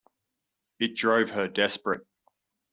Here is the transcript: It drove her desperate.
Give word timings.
It 0.79 0.95
drove 0.95 1.29
her 1.29 1.47
desperate. 1.47 2.07